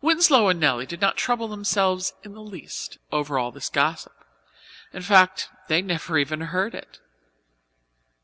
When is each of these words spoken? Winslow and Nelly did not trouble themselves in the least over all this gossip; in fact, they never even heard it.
Winslow 0.00 0.46
and 0.48 0.60
Nelly 0.60 0.86
did 0.86 1.00
not 1.00 1.16
trouble 1.16 1.48
themselves 1.48 2.12
in 2.22 2.32
the 2.32 2.40
least 2.40 2.98
over 3.10 3.40
all 3.40 3.50
this 3.50 3.68
gossip; 3.68 4.14
in 4.92 5.02
fact, 5.02 5.48
they 5.66 5.82
never 5.82 6.16
even 6.16 6.42
heard 6.42 6.76
it. 6.76 7.00